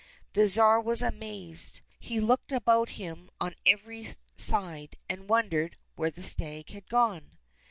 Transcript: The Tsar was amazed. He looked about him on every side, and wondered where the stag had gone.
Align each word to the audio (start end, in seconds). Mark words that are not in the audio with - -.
The 0.33 0.47
Tsar 0.47 0.81
was 0.81 1.03
amazed. 1.03 1.81
He 1.99 2.19
looked 2.19 2.51
about 2.51 2.89
him 2.97 3.29
on 3.39 3.53
every 3.67 4.07
side, 4.35 4.95
and 5.07 5.29
wondered 5.29 5.77
where 5.95 6.09
the 6.09 6.23
stag 6.23 6.71
had 6.71 6.89
gone. 6.89 7.37